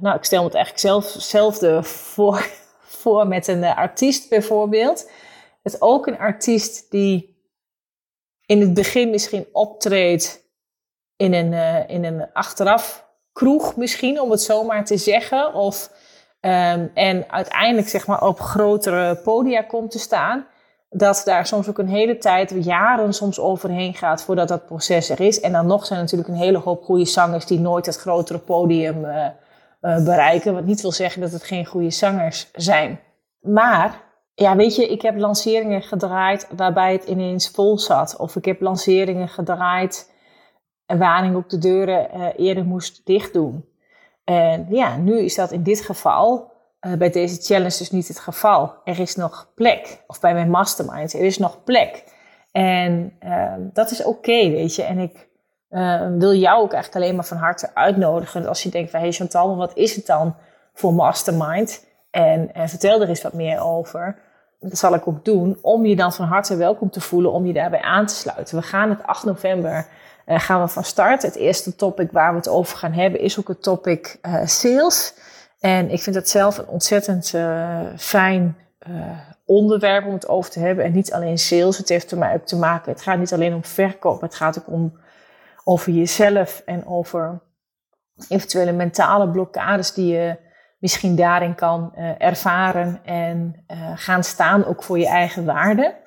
[0.00, 2.48] Nou, ik stel me het eigenlijk zelf, hetzelfde voor,
[3.02, 5.10] voor met een artiest bijvoorbeeld.
[5.62, 7.40] Het ook een artiest die
[8.46, 10.50] in het begin misschien optreedt
[11.16, 15.54] in een, in een achteraf kroeg misschien, om het zo maar te zeggen.
[15.54, 15.90] Of,
[16.40, 20.46] um, en uiteindelijk zeg maar op grotere podia komt te staan
[20.90, 25.20] dat daar soms ook een hele tijd, jaren soms overheen gaat voordat dat proces er
[25.20, 25.40] is.
[25.40, 28.38] En dan nog zijn er natuurlijk een hele hoop goede zangers die nooit het grotere
[28.38, 29.26] podium uh,
[29.80, 30.54] uh, bereiken.
[30.54, 33.00] Wat niet wil zeggen dat het geen goede zangers zijn.
[33.40, 34.00] Maar,
[34.34, 38.16] ja, weet je, ik heb lanceringen gedraaid waarbij het ineens vol zat.
[38.16, 40.10] Of ik heb lanceringen gedraaid
[40.86, 43.64] waarin ik ook de deuren uh, eerder moest dichtdoen.
[44.24, 48.18] En ja, nu is dat in dit geval uh, bij deze challenge dus niet het
[48.18, 48.74] geval.
[48.84, 50.02] Er is nog plek.
[50.06, 52.04] Of bij mijn mastermind, er is nog plek.
[52.52, 54.82] En uh, dat is oké, weet je.
[54.82, 55.30] En ik
[56.18, 58.46] wil jou ook echt alleen maar van harte uitnodigen.
[58.46, 60.34] Als je denkt van, hey Chantal, wat is het dan
[60.74, 61.86] voor mastermind?
[62.12, 64.16] En, vertel er eens wat meer over.
[64.60, 67.52] Dat zal ik ook doen, om je dan van harte welkom te voelen, om je
[67.52, 68.56] daarbij aan te sluiten.
[68.56, 69.86] We gaan het 8 november
[70.26, 71.22] gaan we van start.
[71.22, 75.14] Het eerste topic waar we het over gaan hebben is ook het topic sales.
[75.60, 78.56] En ik vind het zelf een ontzettend uh, fijn
[79.44, 80.84] onderwerp om het over te hebben.
[80.84, 82.92] En niet alleen sales, het heeft er mij ook te maken.
[82.92, 84.98] Het gaat niet alleen om verkoop, het gaat ook om
[85.64, 87.40] over jezelf en over
[88.28, 90.36] eventuele mentale blokkades die je
[90.82, 93.64] misschien daarin kan uh, ervaren en
[93.94, 96.00] gaan staan ook voor je eigen waarde.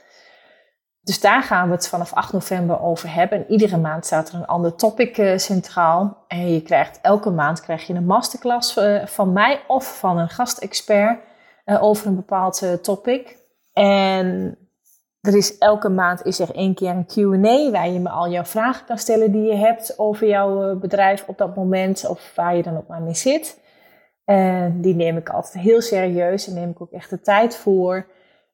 [1.01, 3.37] Dus daar gaan we het vanaf 8 november over hebben.
[3.37, 6.25] En iedere maand staat er een ander topic uh, centraal.
[6.27, 11.19] En je krijgt elke maand krijg je een masterclass van mij of van een gastexpert
[11.65, 13.37] over een bepaald topic.
[13.73, 14.57] En
[15.25, 18.43] er is elke maand is er één keer een Q&A waar je me al jouw
[18.43, 22.55] vragen kan stellen die je hebt over jouw eh, bedrijf op dat moment of waar
[22.55, 23.59] je dan ook maar mee zit.
[24.25, 28.05] En die neem ik altijd heel serieus en neem ik ook echt de tijd voor.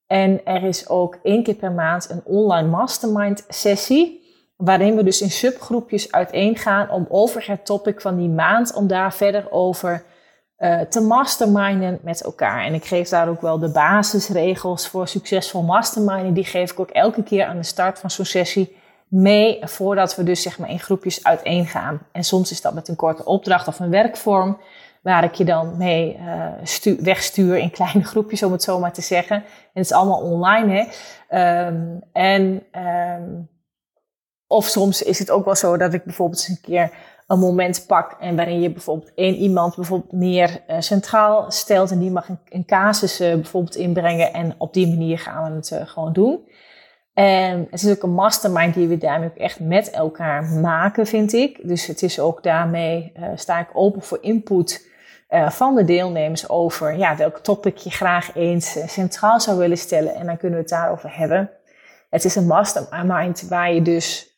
[0.08, 4.20] En er is ook één keer per maand een online mastermind sessie.
[4.58, 9.14] Waarin we dus in subgroepjes uiteengaan om over het topic van die maand, om daar
[9.14, 10.04] verder over
[10.58, 12.66] uh, te masterminden met elkaar.
[12.66, 16.34] En ik geef daar ook wel de basisregels voor succesvol masterminden.
[16.34, 20.24] Die geef ik ook elke keer aan de start van zo'n sessie mee, voordat we
[20.24, 22.00] dus zeg maar in groepjes uiteengaan.
[22.12, 24.58] En soms is dat met een korte opdracht of een werkvorm,
[25.02, 26.20] waar ik je dan mee
[26.86, 29.36] uh, wegstuur in kleine groepjes, om het zo maar te zeggen.
[29.36, 30.88] En het is allemaal online,
[31.30, 31.68] hè.
[31.68, 32.64] Um, en...
[33.22, 33.50] Um,
[34.52, 36.92] of soms is het ook wel zo dat ik bijvoorbeeld eens een keer
[37.28, 42.00] een moment pak en waarin je bijvoorbeeld één iemand bijvoorbeeld meer uh, centraal stelt en
[42.00, 45.90] die mag een, een casus uh, bijvoorbeeld inbrengen en op die manier gaan we het
[45.90, 46.50] gewoon doen.
[47.14, 51.34] En het is ook een mastermind die we daarmee ook echt met elkaar maken, vind
[51.34, 51.68] ik.
[51.68, 54.90] Dus het is ook daarmee, sta ik open voor input
[55.48, 60.16] van de deelnemers over ja, welk topic je graag eens centraal zou willen stellen.
[60.16, 61.50] En dan kunnen we het daarover hebben.
[62.10, 64.38] Het is een mastermind waar je dus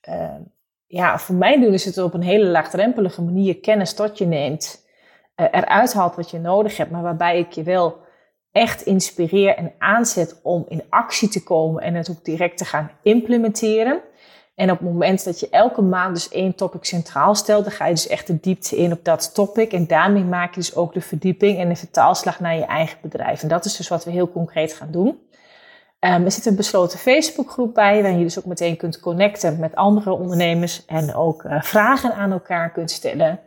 [0.88, 4.86] ja, voor mij doen is het op een hele laagdrempelige manier kennis tot je neemt.
[5.36, 7.97] Eruit haalt wat je nodig hebt, maar waarbij ik je wel
[8.51, 12.91] echt inspireer en aanzet om in actie te komen en het ook direct te gaan
[13.01, 14.01] implementeren.
[14.55, 17.85] En op het moment dat je elke maand dus één topic centraal stelt, dan ga
[17.85, 19.71] je dus echt de diepte in op dat topic.
[19.71, 23.41] En daarmee maak je dus ook de verdieping en de vertaalslag naar je eigen bedrijf.
[23.41, 25.07] En dat is dus wat we heel concreet gaan doen.
[25.99, 29.75] Um, er zit een besloten Facebookgroep bij, waarin je dus ook meteen kunt connecten met
[29.75, 33.39] andere ondernemers en ook uh, vragen aan elkaar kunt stellen.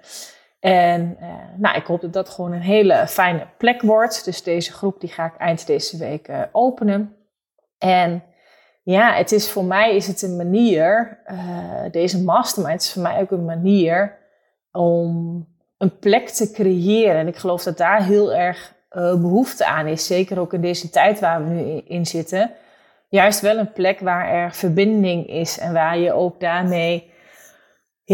[0.61, 4.25] En uh, nou, ik hoop dat dat gewoon een hele fijne plek wordt.
[4.25, 7.17] Dus deze groep die ga ik eind deze week uh, openen.
[7.79, 8.23] En
[8.93, 11.19] ja, het is voor mij is het een manier,
[11.91, 14.19] deze mastermind is voor mij ook een manier
[14.73, 15.47] om
[15.79, 17.17] een plek te creëren.
[17.17, 20.07] En ik geloof dat daar heel erg uh, behoefte aan is.
[20.07, 22.51] Zeker ook in deze tijd waar we nu in zitten.
[23.09, 27.11] Juist wel een plek waar er verbinding is en waar je ook daarmee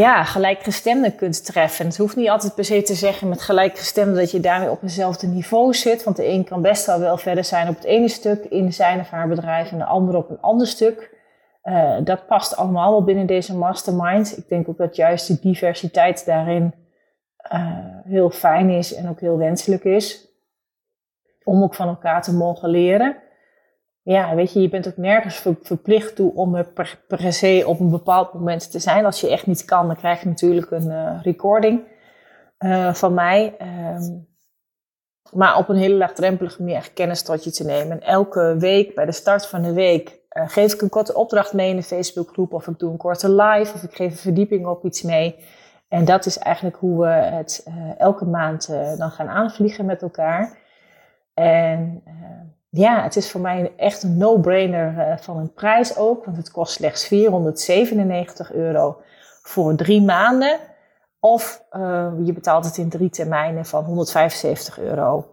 [0.00, 1.86] ja, gelijkgestemden kunt treffen.
[1.86, 5.26] Het hoeft niet altijd per se te zeggen met gelijkgestemden dat je daarmee op eenzelfde
[5.26, 6.04] niveau zit.
[6.04, 9.00] Want de een kan best wel wel verder zijn op het ene stuk in zijn
[9.00, 11.10] of haar bedrijf en de ander op een ander stuk.
[11.64, 14.38] Uh, dat past allemaal wel binnen deze mastermind.
[14.38, 16.74] Ik denk ook dat juist die diversiteit daarin
[17.52, 20.28] uh, heel fijn is en ook heel wenselijk is
[21.44, 23.16] om ook van elkaar te mogen leren.
[24.04, 26.66] Ja, weet je, je bent ook nergens verplicht toe om er
[27.08, 29.04] per, se op een bepaald moment te zijn.
[29.04, 31.80] Als je echt niet kan, dan krijg je natuurlijk een uh, recording
[32.58, 33.54] uh, van mij.
[33.96, 34.30] Um,
[35.32, 38.00] maar op een hele laagdrempelige manier echt kennis tot je te nemen.
[38.00, 41.52] En elke week, bij de start van de week, uh, geef ik een korte opdracht
[41.52, 42.52] mee in de Facebookgroep.
[42.52, 45.44] Of ik doe een korte live, of ik geef een verdieping op iets mee.
[45.88, 47.66] En dat is eigenlijk hoe we het
[47.98, 48.66] elke maand
[48.98, 50.58] dan gaan aanvliegen met elkaar.
[51.34, 52.12] En uh,
[52.74, 56.50] ja, het is voor mij echt een no-brainer uh, van een prijs ook, want het
[56.50, 59.00] kost slechts 497 euro
[59.42, 60.58] voor drie maanden.
[61.20, 65.26] Of uh, je betaalt het in drie termijnen van 175 euro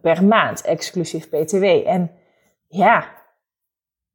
[0.00, 1.64] per maand, exclusief BTW.
[1.64, 2.10] En
[2.68, 3.08] ja,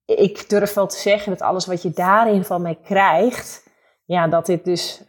[0.05, 3.69] ik durf wel te zeggen dat alles wat je daarin van mij krijgt,
[4.05, 5.03] ja, dat dit dus,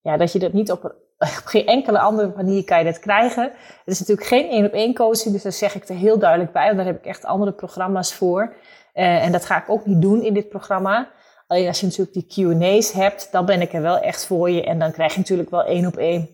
[0.00, 1.03] ja, dat je dat niet op
[1.40, 3.42] op geen enkele andere manier kan je dat krijgen.
[3.42, 6.52] Het is natuurlijk geen één op één coaching, dus daar zeg ik er heel duidelijk
[6.52, 6.64] bij.
[6.64, 8.54] Want daar heb ik echt andere programma's voor.
[8.94, 11.10] Uh, en dat ga ik ook niet doen in dit programma.
[11.46, 14.64] Alleen als je natuurlijk die Q&A's hebt, dan ben ik er wel echt voor je.
[14.64, 16.28] En dan krijg je natuurlijk wel één op één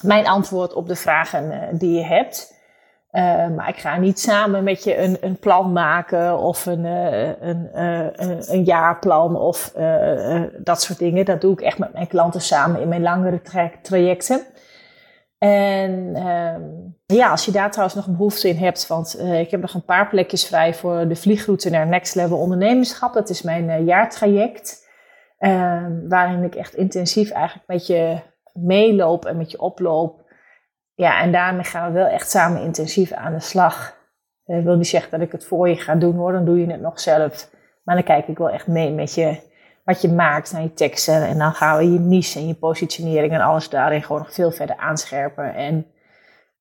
[0.00, 2.60] mijn antwoord op de vragen uh, die je hebt.
[3.12, 7.40] Uh, maar ik ga niet samen met je een, een plan maken of een, uh,
[7.40, 8.06] een, uh,
[8.48, 9.72] een jaarplan of
[10.58, 11.24] dat soort dingen.
[11.24, 14.40] Dat doe ik echt met mijn klanten samen in mijn langere tra trajecten.
[15.38, 16.62] En ehm,
[17.06, 20.08] ja, als je daar trouwens nog behoefte in hebt, want ik heb nog een paar
[20.08, 23.12] plekjes vrij voor de vliegroute naar Next Level Ondernemerschap.
[23.12, 24.88] Dat is mijn jaartraject,
[25.38, 28.18] ehm, waarin ik echt intensief eigenlijk met je
[28.52, 30.21] meeloop en met je oploop
[30.94, 34.00] ja, en daarmee gaan we wel echt samen intensief aan de slag.
[34.44, 36.60] Ik eh, wil niet zeggen dat ik het voor je ga doen hoor, dan doe
[36.60, 37.50] je het nog zelf.
[37.84, 39.40] Maar dan kijk ik wel echt mee met je,
[39.84, 41.26] wat je maakt naar je teksten.
[41.26, 44.50] En dan gaan we je niche en je positionering en alles daarin gewoon nog veel
[44.50, 45.54] verder aanscherpen.
[45.54, 45.86] En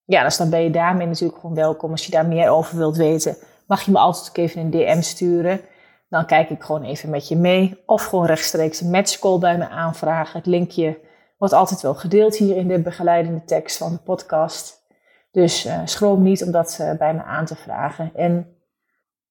[0.06, 1.92] ja, dus dan ben je daarmee natuurlijk gewoon welkom.
[1.92, 3.36] Als je daar meer over wilt weten,
[3.68, 5.62] mag je me altijd ook even een DM sturen.
[6.10, 7.82] Dan kijk ik gewoon even met je mee.
[7.86, 10.38] Of gewoon rechtstreeks een matchcall bij me aanvragen.
[10.38, 11.00] Het linkje
[11.42, 14.84] wordt altijd wel gedeeld hier in de begeleidende tekst van de podcast.
[15.32, 18.12] Dus uh, schroom niet om dat uh, bij me aan te vragen.
[18.16, 18.56] En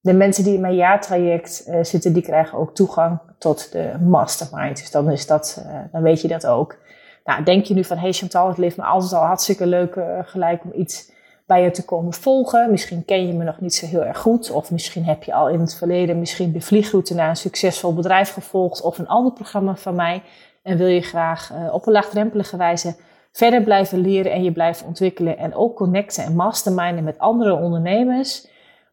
[0.00, 4.76] de mensen die in mijn jaartraject uh, zitten, die krijgen ook toegang tot de mastermind.
[4.76, 6.78] Dus dan, is dat, dan weet je dat ook.
[7.24, 10.64] Nou, denk je nu van, hey Chantal, het leeft me altijd al hartstikke leuk gelijk
[10.64, 11.12] om iets
[11.46, 12.70] bij je te komen volgen.
[12.70, 14.50] Misschien ken je me nog niet zo heel erg goed.
[14.50, 18.32] Of misschien heb je al in het verleden misschien de vliegroute naar een succesvol bedrijf
[18.32, 18.82] gevolgd.
[18.82, 20.22] Of een ander programma van mij.
[20.62, 22.96] En wil je graag op een laagdrempelige wijze
[23.32, 25.38] verder blijven leren en je blijven ontwikkelen.
[25.38, 28.48] En ook connecten en masterminden met andere ondernemers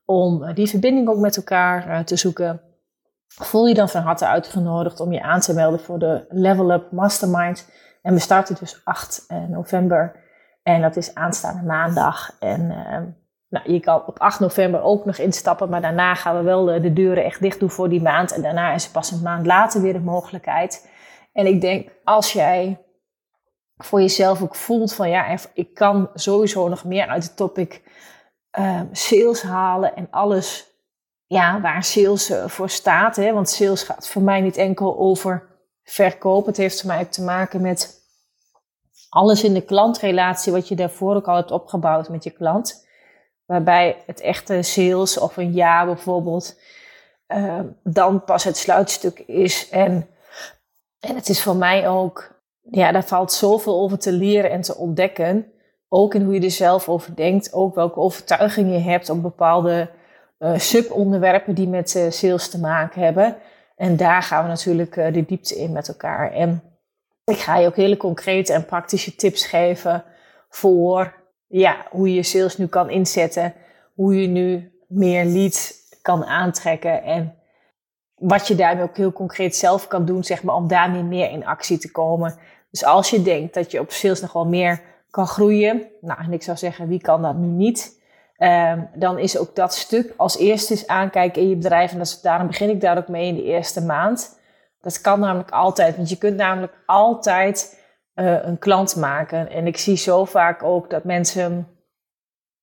[0.06, 2.62] om eh, die verbinding ook met elkaar eh, te zoeken.
[3.28, 6.92] Voel je dan van harte uitgenodigd om je aan te melden voor de Level Up
[6.92, 7.70] Mastermind.
[8.02, 10.26] En we starten dus 8 eh, november.
[10.64, 12.36] En dat is aanstaande maandag.
[12.40, 13.06] En ehm,
[13.50, 15.70] nou, je kan op 8 november ook nog instappen.
[15.70, 18.32] Maar daarna gaan we wel de, deuren echt dicht doen voor die maand.
[18.32, 20.90] En daarna is er pas een maand later weer de mogelijkheid.
[21.38, 22.86] En ik denk, als jij
[23.78, 27.82] voor jezelf ook voelt van ja, ik kan sowieso nog meer uit het topic
[28.60, 30.72] uh, sales halen en alles
[31.26, 33.16] ja, waar sales uh, voor staat.
[33.16, 33.34] Hè?
[33.34, 35.48] Want sales gaat voor mij niet enkel over
[35.84, 36.46] verkoop.
[36.46, 38.02] Het heeft voor mij ook te maken met
[39.10, 42.88] alles in de klantrelatie wat je daarvoor ook al hebt opgebouwd met je klant.
[43.46, 46.60] Waarbij het echte sales of een ja bijvoorbeeld
[47.28, 49.70] uh, dan pas het sluitstuk is.
[49.70, 50.10] En,
[51.00, 54.76] en het is voor mij ook, ja, daar valt zoveel over te leren en te
[54.76, 55.52] ontdekken.
[55.90, 57.54] Ook in hoe je er zelf over denkt.
[57.54, 59.90] Ook welke overtuigingen je hebt op bepaalde
[60.40, 63.38] uh, subonderwerpen die met uh, sales te maken hebben.
[63.76, 66.32] En daar gaan we natuurlijk uh, de diepte in met elkaar.
[66.32, 66.64] En
[67.26, 70.04] ik ga je ook hele concrete en praktische tips geven
[70.50, 71.14] voor
[71.48, 73.54] ja, hoe je sales nu kan inzetten.
[73.94, 77.04] Hoe je nu meer leads kan aantrekken.
[77.04, 77.37] En
[78.18, 81.46] wat je daarmee ook heel concreet zelf kan doen, zeg maar, om daarmee meer in
[81.46, 82.38] actie te komen.
[82.72, 85.84] Dus als je denkt dat je op sales nog wel meer kan groeien.
[86.02, 87.96] Nou, en ik zou zeggen, wie kan dat nu niet?
[88.38, 91.92] Um, dan is ook dat stuk als eerste eens aankijken in je bedrijf.
[91.92, 94.40] En dat daarom begin ik daar ook mee in de eerste maand.
[94.82, 97.82] Dat kan namelijk altijd, want je kunt namelijk altijd
[98.16, 99.50] uh, een klant maken.
[99.50, 101.68] En ik zie zo vaak ook dat mensen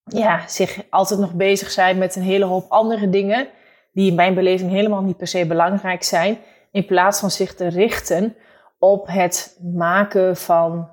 [0.05, 3.49] ja, zich altijd nog bezig zijn met een hele hoop andere dingen.
[3.95, 6.39] Die in mijn beleving helemaal niet per se belangrijk zijn.
[6.71, 8.37] In plaats van zich te richten
[8.79, 10.91] op het maken van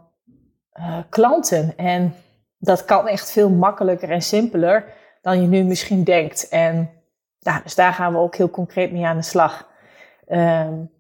[0.74, 1.74] uh, klanten.
[1.78, 2.16] En
[2.58, 4.86] dat kan echt veel makkelijker en simpeler
[5.22, 6.50] dan je nu misschien denkt.
[6.50, 6.90] En
[7.40, 9.70] ja, dus daar gaan we ook heel concreet mee aan de slag.
[10.28, 10.92] Um,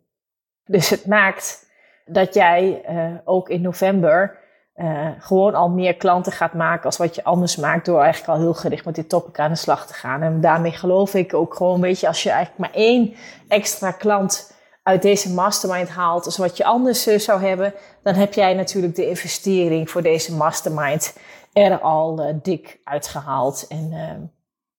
[0.65, 1.69] dus het maakt
[2.05, 4.39] dat jij uh, ook in november
[4.81, 8.39] uh, gewoon al meer klanten gaat maken als wat je anders maakt door eigenlijk al
[8.39, 10.21] heel gericht met dit topic aan de slag te gaan.
[10.21, 13.15] En daarmee geloof ik ook gewoon, weet je, als je eigenlijk maar één
[13.47, 18.33] extra klant uit deze mastermind haalt als wat je anders uh, zou hebben, dan heb
[18.33, 21.17] jij natuurlijk de investering voor deze mastermind
[21.53, 23.65] er al uh, dik uitgehaald.
[23.69, 24.27] En uh,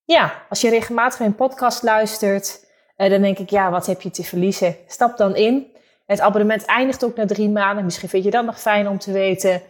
[0.04, 4.24] ja, als je regelmatig een podcast luistert, dan denk ik, ja, wat heb je te
[4.24, 4.76] verliezen?
[4.86, 5.66] Stap dan in.
[6.06, 7.84] Het abonnement eindigt ook na drie maanden.
[7.84, 9.62] Misschien vind je dat nog fijn om te weten.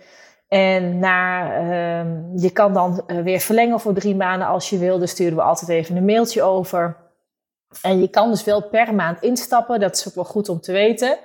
[0.53, 4.99] En na, ehm, je kan dan weer verlengen voor drie maanden als je wil.
[4.99, 6.97] Dus sturen we altijd even een mailtje over.
[7.83, 9.81] En je kan dus wel per maand instappen.
[9.81, 11.19] Dat is ook wel goed om te weten.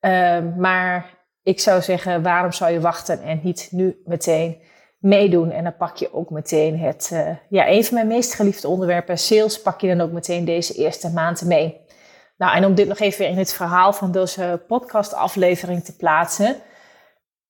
[0.00, 4.62] Um, maar ik zou zeggen, waarom zou je wachten en niet nu meteen
[4.98, 5.50] meedoen?
[5.50, 9.18] En dan pak je ook meteen het, uh, ja, een van mijn meest geliefde onderwerpen,
[9.18, 11.80] sales, pak je dan ook meteen deze eerste maand mee.
[12.36, 16.56] Nou, en om dit nog even in het verhaal van deze podcastaflevering te plaatsen,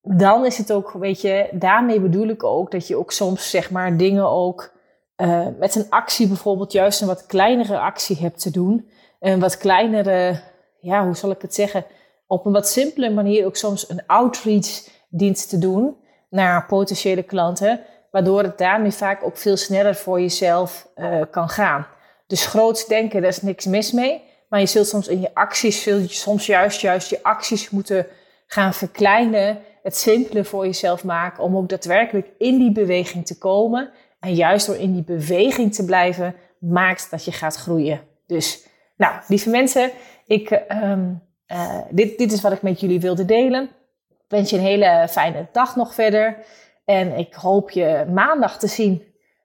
[0.01, 3.71] dan is het ook, weet je, daarmee bedoel ik ook dat je ook soms, zeg
[3.71, 4.71] maar, dingen ook
[5.17, 8.89] uh, met een actie bijvoorbeeld juist een wat kleinere actie hebt te doen.
[9.19, 10.41] Een wat kleinere,
[10.79, 11.85] ja, hoe zal ik het zeggen?
[12.27, 15.97] Op een wat simpele manier ook soms een outreach dienst te doen
[16.29, 17.79] naar potentiële klanten.
[18.11, 21.87] Waardoor het daarmee vaak ook veel sneller voor jezelf uh, kan gaan.
[22.27, 24.21] Dus groots denken, daar is niks mis mee.
[24.49, 28.07] Maar je zult soms in je acties, zul je soms juist, juist je acties moeten
[28.47, 29.59] gaan verkleinen.
[29.83, 33.89] Het simpele voor jezelf maken om ook daadwerkelijk in die beweging te komen.
[34.19, 38.01] En juist door in die beweging te blijven, maakt dat je gaat groeien.
[38.27, 38.67] Dus,
[38.97, 39.91] nou, lieve mensen,
[40.25, 41.21] ik, um,
[41.51, 43.63] uh, dit, dit is wat ik met jullie wilde delen.
[44.09, 46.37] Ik wens je een hele fijne dag nog verder.
[46.85, 49.03] En ik hoop je maandag te zien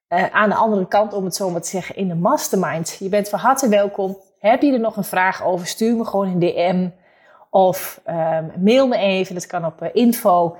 [0.08, 2.96] uh, aan de andere kant, om het zo maar te zeggen, in de mastermind.
[2.98, 4.18] Je bent van harte welkom.
[4.38, 6.88] Heb je er nog een vraag over, stuur me gewoon een DM.
[7.56, 10.56] Of um, mail me even, dat kan op uh, info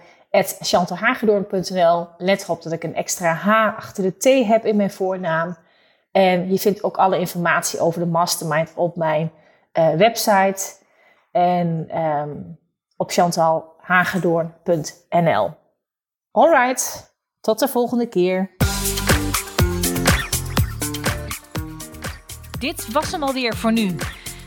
[0.60, 2.08] chantalhagedoorn.nl.
[2.18, 5.56] Let erop dat ik een extra H achter de T heb in mijn voornaam.
[6.12, 9.32] En je vindt ook alle informatie over de mastermind op mijn
[9.72, 10.74] uh, website.
[11.30, 12.58] En um,
[12.96, 15.50] op chantalhagedoorn.nl.
[16.30, 18.50] Alright, tot de volgende keer.
[22.58, 23.96] Dit was hem alweer voor nu.